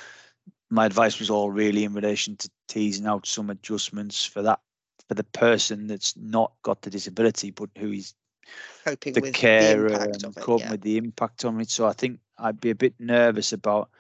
[0.70, 4.58] my advice was all really in relation to teasing out some adjustments for that
[5.08, 8.14] for the person that's not got the disability but who is
[8.84, 10.70] coping the with care the impact of it, coping yeah.
[10.70, 11.70] with the impact on it.
[11.70, 13.90] So I think I'd be a bit nervous about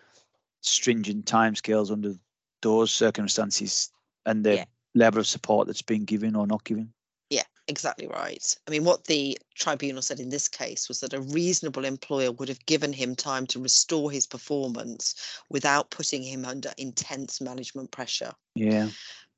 [0.60, 2.14] stringent timescales under
[2.62, 3.90] those circumstances
[4.26, 4.64] and the yeah.
[4.94, 6.92] level of support that's been given or not given.
[7.30, 8.56] Yeah, exactly right.
[8.66, 12.48] I mean, what the tribunal said in this case was that a reasonable employer would
[12.48, 15.14] have given him time to restore his performance
[15.48, 18.32] without putting him under intense management pressure.
[18.54, 18.88] Yeah.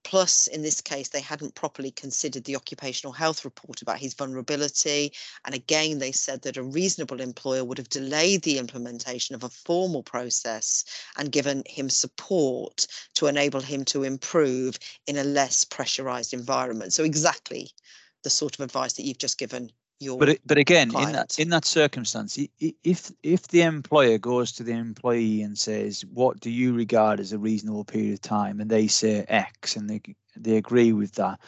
[0.04, 5.12] Plus, in this case, they hadn't properly considered the occupational health report about his vulnerability.
[5.44, 9.48] And again, they said that a reasonable employer would have delayed the implementation of a
[9.48, 10.84] formal process
[11.16, 16.92] and given him support to enable him to improve in a less pressurized environment.
[16.92, 17.70] So, exactly
[18.22, 19.70] the sort of advice that you've just given
[20.02, 21.08] your but but again client.
[21.08, 26.04] in that in that circumstance if if the employer goes to the employee and says
[26.12, 29.88] what do you regard as a reasonable period of time and they say x and
[29.88, 30.00] they
[30.36, 31.38] they agree with that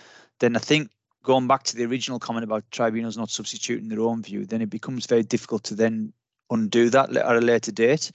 [0.40, 0.90] then i think
[1.22, 4.70] going back to the original comment about tribunals not substituting their own view then it
[4.70, 6.12] becomes very difficult to then
[6.50, 8.10] undo that at a later date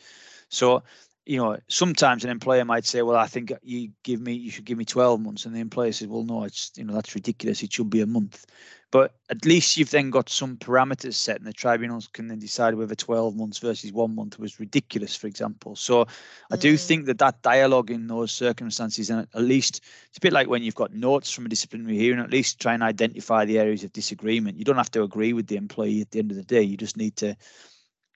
[0.50, 0.82] so
[1.30, 4.66] you know, sometimes an employer might say, "Well, I think you give me, you should
[4.66, 7.62] give me 12 months," and the employer says, "Well, no, it's you know that's ridiculous.
[7.62, 8.48] It should be a month."
[8.90, 12.74] But at least you've then got some parameters set, and the tribunals can then decide
[12.74, 15.76] whether 12 months versus one month was ridiculous, for example.
[15.76, 16.08] So
[16.50, 16.84] I do mm.
[16.84, 20.64] think that that dialogue in those circumstances, and at least it's a bit like when
[20.64, 23.94] you've got notes from a disciplinary hearing, at least try and identify the areas of
[23.94, 24.58] disagreement.
[24.58, 26.64] You don't have to agree with the employee at the end of the day.
[26.64, 27.38] You just need to,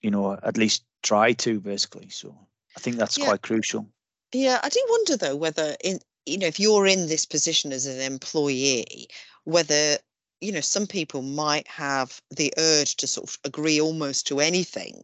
[0.01, 2.09] you know, at least try to, basically.
[2.09, 2.35] So.
[2.75, 3.25] I think that's yeah.
[3.25, 3.87] quite crucial.
[4.33, 7.85] Yeah, I do wonder though whether in you know if you're in this position as
[7.85, 9.07] an employee,
[9.43, 9.97] whether
[10.41, 15.03] you know some people might have the urge to sort of agree almost to anything.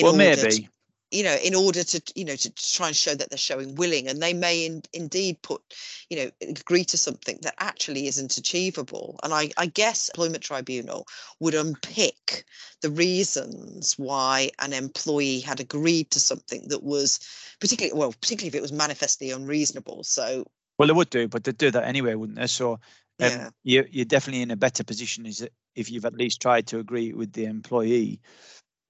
[0.00, 0.50] well, maybe.
[0.50, 0.68] To,
[1.10, 4.08] you know in order to you know to, try and show that they're showing willing
[4.08, 5.62] and they may in, indeed put
[6.10, 9.18] you know agree to something that actually isn't achievable.
[9.22, 11.06] And I, I guess employment tribunal
[11.40, 12.44] would unpick
[12.82, 17.20] the reasons why an employee had agreed to something that was
[17.60, 20.02] particularly well particularly if it was manifestly unreasonable.
[20.04, 20.44] So
[20.78, 22.46] well they would do but they'd do that anyway wouldn't they?
[22.46, 22.80] So
[23.18, 23.50] um, yeah.
[23.64, 27.12] you're, you're definitely in a better position is if you've at least tried to agree
[27.12, 28.20] with the employee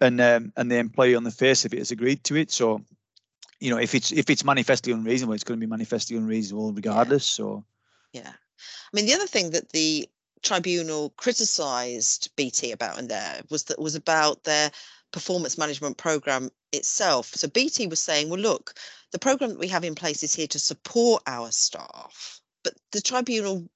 [0.00, 2.50] and um, and the employee on the face of it has agreed to it.
[2.50, 2.82] So,
[3.60, 7.30] you know, if it's if it's manifestly unreasonable, it's going to be manifestly unreasonable regardless.
[7.30, 7.44] Yeah.
[7.44, 7.64] So,
[8.12, 10.08] yeah, I mean, the other thing that the
[10.42, 14.70] tribunal criticised BT about in there was that was about their
[15.12, 17.32] performance management program itself.
[17.34, 18.74] So BT was saying, well, look,
[19.12, 23.00] the program that we have in place is here to support our staff, but the
[23.00, 23.68] tribunal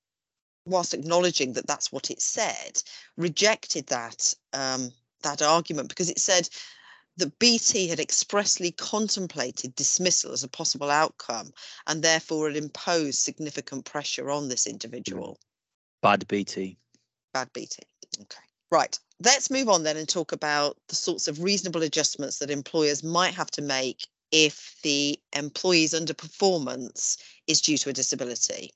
[0.67, 2.83] whilst acknowledging that that's what it said,
[3.17, 4.91] rejected that um,
[5.23, 6.49] that argument because it said
[7.17, 11.53] that BT had expressly contemplated dismissal as a possible outcome
[11.87, 15.35] and therefore had imposed significant pressure on this individual.
[15.35, 16.03] Mm.
[16.03, 16.79] Bad BT.
[17.35, 17.83] Bad BT.
[18.23, 18.43] Okay.
[18.71, 18.99] Right.
[19.23, 23.35] Let's move on then and talk about the sorts of reasonable adjustments that employers might
[23.35, 28.71] have to make if the employee's underperformance is due to a disability.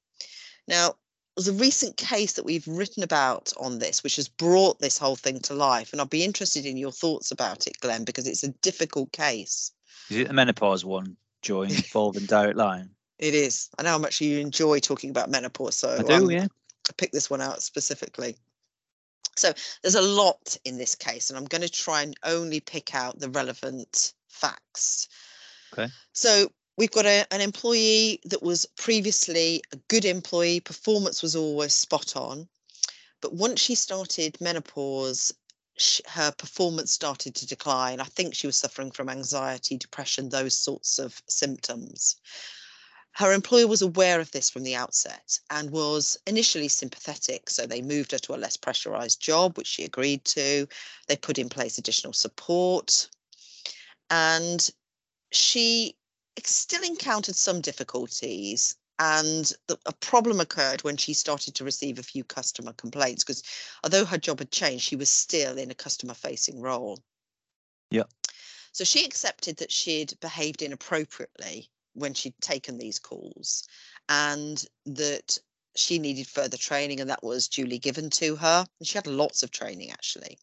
[0.67, 0.97] Now,
[1.37, 5.17] there's a recent case that we've written about on this, which has brought this whole
[5.17, 5.93] thing to life.
[5.93, 9.73] And I'll be interested in your thoughts about it, Glenn, because it's a difficult case.
[10.11, 12.91] Is it the menopause one, Joy, involving Direct Line?
[13.17, 13.71] It is.
[13.79, 15.77] I know how much you enjoy talking about menopause.
[15.77, 16.47] So I do, um, yeah.
[16.89, 18.37] I picked this one out specifically.
[19.37, 22.93] So there's a lot in this case, and I'm going to try and only pick
[22.93, 25.09] out the relevant facts.
[25.73, 25.87] Okay.
[26.13, 31.75] So we've got a, an employee that was previously a good employee, performance was always
[31.75, 32.49] spot on.
[33.21, 35.33] But once she started menopause,
[35.79, 38.01] she, her performance started to decline.
[38.01, 42.17] I think she was suffering from anxiety, depression, those sorts of symptoms.
[43.13, 47.49] Her employer was aware of this from the outset and was initially sympathetic.
[47.49, 50.67] So they moved her to a less pressurized job, which she agreed to.
[51.07, 53.09] They put in place additional support.
[54.11, 54.69] And
[55.31, 55.97] she
[56.43, 62.03] still encountered some difficulties and the, a problem occurred when she started to receive a
[62.03, 63.43] few customer complaints because
[63.83, 66.99] although her job had changed she was still in a customer facing role.
[67.91, 68.05] Yeah.
[68.73, 73.67] So she accepted that she'd behaved inappropriately when she'd taken these calls
[74.09, 75.39] and that
[75.77, 78.67] she needed further training and that was duly given to her.
[78.79, 80.39] And she had lots of training actually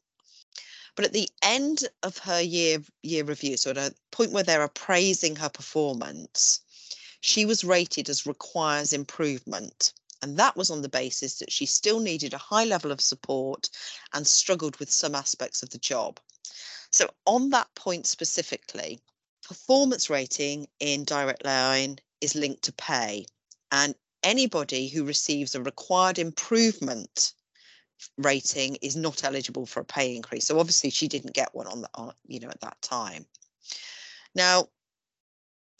[0.95, 4.63] but at the end of her year year review, so at a point where they're
[4.63, 6.59] appraising her performance,
[7.21, 9.93] she was rated as requires improvement.
[10.21, 13.69] And that was on the basis that she still needed a high level of support
[14.13, 16.19] and struggled with some aspects of the job.
[16.91, 19.01] So, on that point specifically,
[19.47, 23.25] performance rating in Direct Line is linked to pay.
[23.71, 27.33] And anybody who receives a required improvement
[28.17, 30.47] rating is not eligible for a pay increase.
[30.47, 33.25] So obviously she didn't get one on the, on, you know, at that time.
[34.35, 34.67] Now,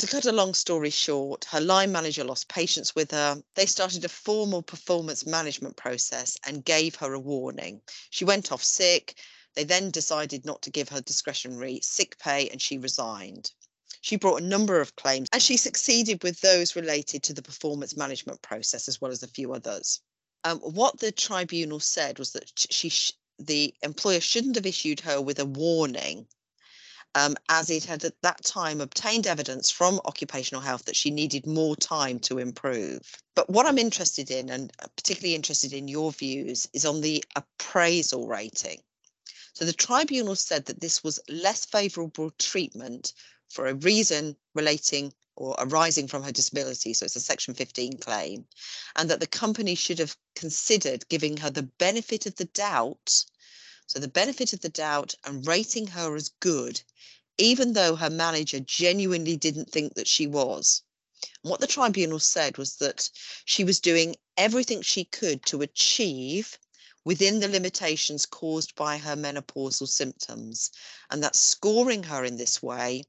[0.02, 3.42] to cut a long story short, her line manager lost patience with her.
[3.54, 7.82] They started a formal performance management process and gave her a warning.
[8.10, 9.20] She went off sick.
[9.54, 13.52] They then decided not to give her discretionary sick pay and she resigned.
[14.02, 17.96] She brought a number of claims and she succeeded with those related to the performance
[17.96, 20.02] management process as well as a few others.
[20.44, 25.22] Um, what the tribunal said was that she, sh- the employer shouldn't have issued her
[25.22, 26.28] with a warning
[27.16, 31.46] um, as it had at that time obtained evidence from occupational health that she needed
[31.46, 33.02] more time to improve.
[33.36, 38.28] But what I'm interested in, and particularly interested in your views, is on the appraisal
[38.28, 38.82] rating.
[39.54, 43.14] So the tribunal said that this was less favourable treatment
[43.50, 46.94] for a reason relating or arising from her disability.
[46.94, 48.46] So it's a Section 15 claim,
[48.96, 53.26] and that the company should have considered giving her the benefit of the doubt
[53.92, 56.82] so the benefit of the doubt and rating her as good,
[57.38, 60.82] even though her manager genuinely didn't think that she was.
[61.42, 63.10] What the tribunal said was that
[63.44, 66.58] she was doing everything she could to achieve
[67.04, 70.72] within the limitations caused by her menopausal symptoms,
[71.10, 73.04] and that scoring her in this way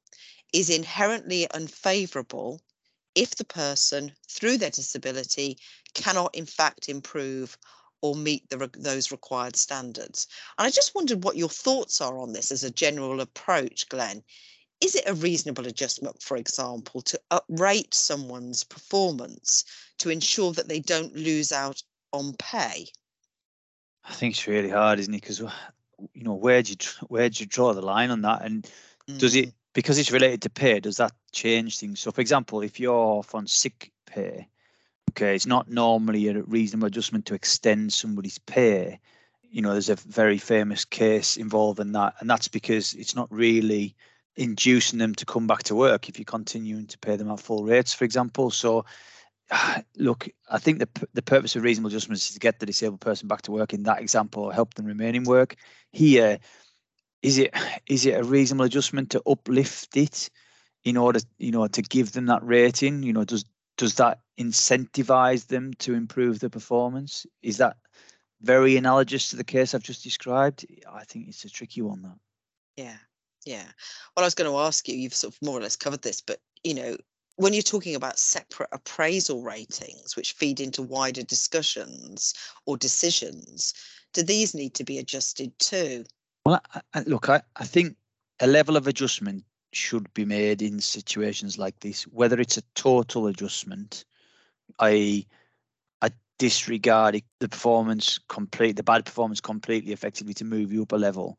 [0.52, 2.60] is inherently unfavourable
[3.14, 5.58] if the person, through their disability,
[5.94, 7.58] cannot in fact improve
[8.00, 10.26] or meet the, those required standards.
[10.58, 14.22] And I just wondered what your thoughts are on this as a general approach, Glenn.
[14.80, 19.64] Is it a reasonable adjustment, for example, to uprate someone's performance
[19.98, 21.80] to ensure that they don't lose out
[22.12, 22.88] on pay?
[24.04, 25.20] I think it's really hard, isn't it?
[25.20, 28.68] Because you know where do you where do you draw the line on that, and
[29.08, 29.18] mm.
[29.18, 29.52] does it mm.
[29.72, 30.80] Because it's related to pay?
[30.80, 32.00] Does that change things?
[32.00, 34.48] So, for example, if you're off on sick pay,
[35.12, 38.98] Okay, it's not normally a reasonable adjustment to extend somebody's pay.
[39.42, 43.94] You know, there's a very famous case involving that, and that's because it's not really
[44.36, 47.64] inducing them to come back to work if you're continuing to pay them at full
[47.64, 48.50] rates, for example.
[48.50, 48.86] So,
[49.98, 53.28] look, I think the the purpose of reasonable adjustments is to get the disabled person
[53.28, 55.56] back to work in that example, or help them remain in work.
[55.90, 56.38] Here,
[57.22, 57.54] is it
[57.86, 60.28] is it a reasonable adjustment to uplift it
[60.84, 63.02] in order, you know, to give them that rating?
[63.02, 63.44] You know, does
[63.78, 67.26] does that incentivize them to improve their performance?
[67.42, 67.76] Is that
[68.40, 70.66] very analogous to the case I've just described?
[70.92, 72.16] I think it's a tricky one, that.
[72.76, 72.96] Yeah,
[73.46, 73.64] yeah.
[74.16, 76.20] Well, I was going to ask you, you've sort of more or less covered this,
[76.20, 76.96] but you know,
[77.36, 82.34] when you're talking about separate appraisal ratings, which feed into wider discussions
[82.66, 83.74] or decisions,
[84.12, 86.04] do these need to be adjusted too?
[86.44, 87.96] Well, I, I, look, I, I think
[88.40, 93.26] a level of adjustment should be made in situations like this, whether it's a total
[93.26, 94.04] adjustment,
[94.80, 95.26] i.e.,
[96.02, 100.96] I disregard the performance complete, the bad performance completely, effectively to move you up a
[100.96, 101.38] level.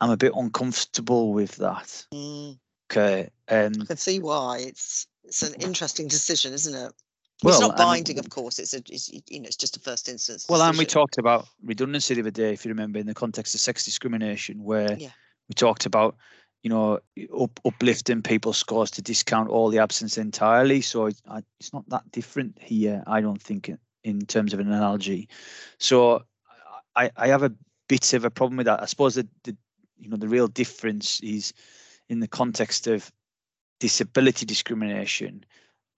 [0.00, 2.04] I'm a bit uncomfortable with that.
[2.12, 2.58] Mm.
[2.90, 4.58] Okay, um, I can see why.
[4.58, 6.92] It's it's an interesting decision, isn't it?
[7.42, 8.58] Well, it's not binding, of course.
[8.58, 10.46] It's a, it's, you know, it's just a first instance.
[10.48, 13.54] Well, and we talked about redundancy the other day, if you remember, in the context
[13.54, 15.10] of sex discrimination, where yeah.
[15.48, 16.16] we talked about
[16.64, 16.98] you know,
[17.38, 20.80] up, uplifting people's scores to discount all the absence entirely.
[20.80, 21.22] So it's,
[21.60, 23.70] it's not that different here, I don't think,
[24.02, 25.28] in terms of an analogy.
[25.78, 26.22] So
[26.96, 27.52] I, I have a
[27.88, 28.82] bit of a problem with that.
[28.82, 29.54] I suppose that the
[29.98, 31.52] you know the real difference is
[32.08, 33.12] in the context of
[33.78, 35.44] disability discrimination,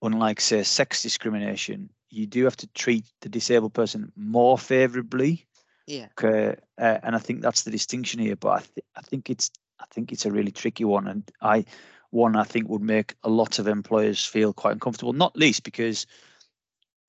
[0.07, 5.47] unlike say sex discrimination, you do have to treat the disabled person more favourably.
[5.87, 6.09] Yeah.
[6.19, 8.37] Okay, uh, and I think that's the distinction here.
[8.37, 11.65] But I, th- I think it's I think it's a really tricky one, and I
[12.11, 15.13] one I think would make a lot of employers feel quite uncomfortable.
[15.13, 16.07] Not least because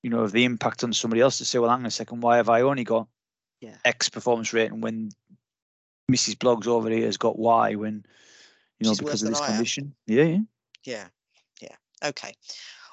[0.03, 2.21] you know of the impact on somebody else to say, well, hang on a second,
[2.21, 3.07] why have I only got
[3.61, 3.77] yeah.
[3.85, 5.09] X performance rating when
[6.11, 6.35] Mrs.
[6.35, 8.05] Bloggs over here has got Y when
[8.79, 9.95] you know She's because of this I condition.
[10.05, 10.39] Yeah, yeah,
[10.85, 11.07] yeah,
[11.61, 12.09] yeah.
[12.09, 12.33] Okay.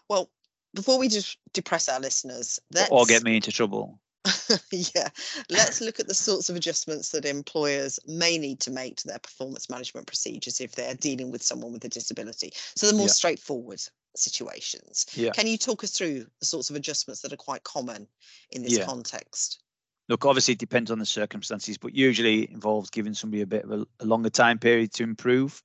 [0.09, 0.31] Well,
[0.75, 4.01] before we just depress our listeners, or get me into trouble.
[4.71, 5.09] yeah,
[5.51, 9.19] let's look at the sorts of adjustments that employers may need to make to their
[9.19, 12.51] performance management procedures if they're dealing with someone with a disability.
[12.75, 13.12] So the more yeah.
[13.12, 13.83] straightforward
[14.17, 15.07] situations.
[15.14, 15.31] Yeah.
[15.31, 18.07] Can you talk us through the sorts of adjustments that are quite common
[18.51, 18.87] in this yeah.
[18.87, 19.62] context?
[20.09, 23.73] Look, obviously it depends on the circumstances, but usually involves giving somebody a bit of
[23.73, 25.62] a, a longer time period to improve.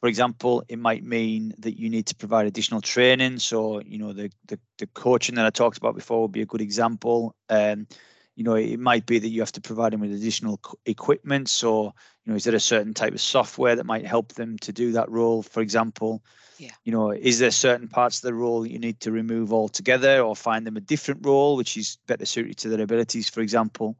[0.00, 3.38] For example, it might mean that you need to provide additional training.
[3.38, 6.46] So, you know, the the, the coaching that I talked about before would be a
[6.46, 7.34] good example.
[7.50, 7.86] Um,
[8.34, 11.50] you know, it might be that you have to provide them with additional equipment.
[11.50, 11.92] So,
[12.24, 14.92] you know, is there a certain type of software that might help them to do
[14.92, 16.24] that role, for example?
[16.58, 16.70] Yeah.
[16.84, 20.34] You know, is there certain parts of the role you need to remove altogether or
[20.34, 23.98] find them a different role which is better suited to their abilities, for example?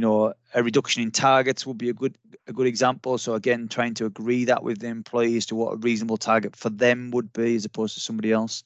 [0.00, 3.68] You know a reduction in targets would be a good a good example so again
[3.68, 7.34] trying to agree that with the employees to what a reasonable target for them would
[7.34, 8.64] be as opposed to somebody else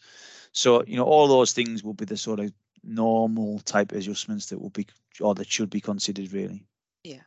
[0.53, 2.53] so you know all those things will be the sort of
[2.85, 4.87] normal type adjustments that will be
[5.21, 6.65] or that should be considered really
[7.03, 7.27] yeah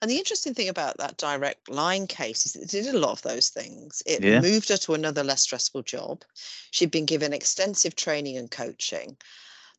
[0.00, 3.22] And the interesting thing about that Direct Line case is it did a lot of
[3.22, 4.02] those things.
[4.06, 4.40] It Yeah.
[4.40, 6.24] moved her to another less stressful job.
[6.70, 9.16] She'd been given extensive training and coaching.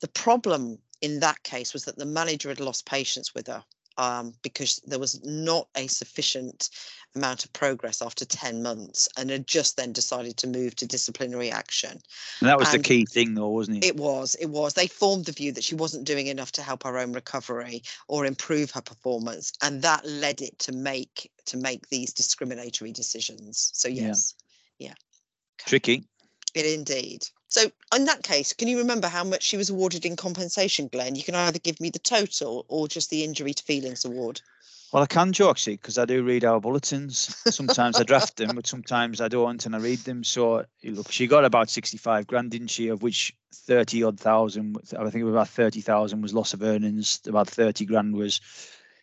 [0.01, 3.63] The problem in that case was that the manager had lost patience with her
[3.97, 6.69] um, because there was not a sufficient
[7.15, 11.49] amount of progress after 10 months and had just then decided to move to disciplinary
[11.49, 11.91] action.
[12.41, 13.85] And that was And the key thing, though, wasn't it?
[13.85, 14.73] It was, it was.
[14.73, 18.25] They formed the view that she wasn't doing enough to help her own recovery or
[18.25, 23.71] improve her performance, and that led it to make to make these discriminatory decisions.
[23.73, 24.07] So Yeah.
[24.07, 24.35] yes,
[24.79, 24.93] yeah,
[25.59, 25.69] Okay.
[25.69, 26.07] Tricky.
[26.55, 27.27] It indeed.
[27.49, 31.15] So in that case, can you remember how much she was awarded in compensation, Glenn?
[31.15, 34.41] You can either give me the total or just the injury to feelings award.
[34.93, 37.35] Well, I can, Jo, actually, because I do read our bulletins.
[37.53, 40.23] Sometimes I draft them, but sometimes I don't, and I read them.
[40.23, 42.87] So, look, she got about 65 grand, didn't she?
[42.87, 47.85] Of which 30 odd thousand, I think about 30,000 was loss of earnings, about 30
[47.85, 48.39] grand was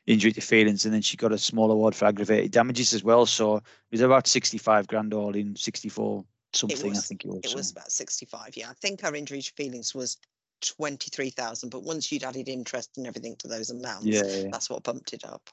[0.06, 3.26] injury to feelings, and then she got a small award for aggravated damages as well.
[3.26, 6.24] So, it was about 65 grand all in 64
[6.54, 7.40] something, I think it was.
[7.44, 8.56] It was um, about 65.
[8.56, 10.18] Yeah, I think our injury to feelings was
[10.62, 14.44] 23,000, but once you'd added interest and everything to those amounts, yeah, yeah.
[14.50, 15.50] that's what bumped it up.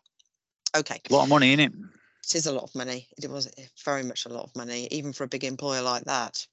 [0.75, 1.01] Okay.
[1.09, 1.73] a lot of money in it.
[2.23, 3.07] It is a lot of money.
[3.21, 3.49] It was
[3.83, 6.45] very much a lot of money, even for a big employer like that.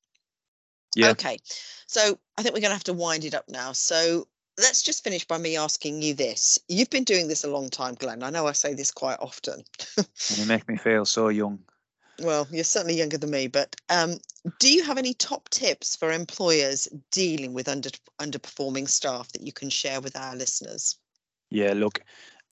[0.94, 1.10] Yeah.
[1.10, 1.38] Okay.
[1.86, 3.72] So I think we're going to have to wind it up now.
[3.72, 4.26] So
[4.58, 6.58] let's just finish by me asking you this.
[6.68, 8.22] You've been doing this a long time, Glenn.
[8.22, 9.62] I know I say this quite often.
[9.98, 10.06] And
[10.38, 11.58] you make me feel so young.
[12.20, 14.18] Well, you're certainly younger than me, but um,
[14.58, 17.90] do you have any top tips for employers dealing with under
[18.20, 20.98] underperforming staff that you can share with our listeners?
[21.50, 22.00] Yeah, look,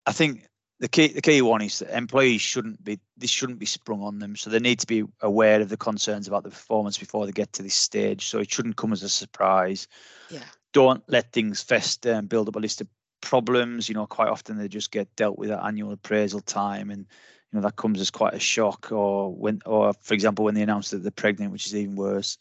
[0.07, 0.49] I think
[0.81, 4.19] the key the key one is that employees shouldn't be this shouldn't be sprung on
[4.19, 4.35] them.
[4.35, 7.53] So they need to be aware of the concerns about the performance before they get
[7.55, 8.27] to this stage.
[8.27, 9.87] So it shouldn't come as a surprise.
[10.29, 10.43] Yeah.
[10.73, 12.89] Don't let things fester and build up a list of
[13.21, 13.89] problems.
[13.89, 17.07] You know, quite often they just get dealt with at annual appraisal time and
[17.53, 20.63] you know that comes as quite a shock or when or for example when they
[20.63, 22.39] announce that they're pregnant, which is even worse.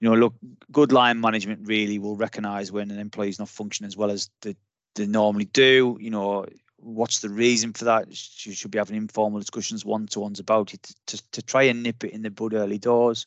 [0.00, 0.34] You know, look,
[0.70, 4.56] good line management really will recognise when an employee's not functioning as well as they,
[4.96, 5.96] they normally do.
[6.00, 6.44] You know,
[6.78, 8.08] what's the reason for that?
[8.44, 11.62] You should be having informal discussions, one to ones about it to, to, to try
[11.62, 13.26] and nip it in the bud early doors.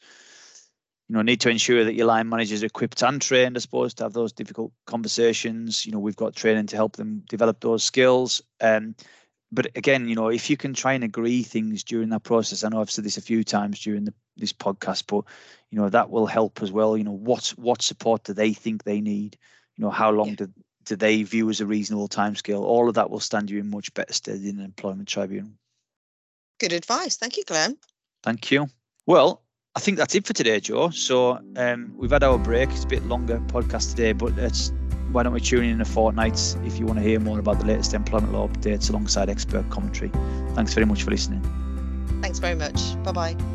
[1.07, 3.93] You know, need to ensure that your line managers are equipped and trained, I suppose,
[3.95, 5.85] to have those difficult conversations.
[5.85, 8.41] You know, we've got training to help them develop those skills.
[8.59, 8.95] Um,
[9.51, 12.69] but again, you know, if you can try and agree things during that process, I
[12.69, 15.23] know I've said this a few times during the, this podcast, but
[15.71, 16.97] you know that will help as well.
[16.97, 19.37] You know, what what support do they think they need?
[19.77, 20.35] You know, how long Yeah.
[20.35, 20.53] do
[20.85, 22.61] do they view as a reasonable timescale?
[22.61, 25.51] All of that will stand you in much better stead in an employment tribunal.
[26.59, 27.17] Good advice.
[27.17, 27.77] Thank you, Glenn.
[28.23, 28.67] Thank you.
[29.05, 29.41] Well,
[29.75, 30.89] I think that's it for today, Jo.
[30.89, 32.69] So um, we've had our break.
[32.69, 34.71] It's a bit longer podcast today, but let's
[35.15, 37.57] why don't we tune in in a fortnight if you want to hear more about
[37.57, 40.11] the latest employment law updates alongside expert commentary.
[40.55, 41.41] Thanks very much for listening.
[42.21, 43.01] Thanks very much.
[43.03, 43.54] Bye bye.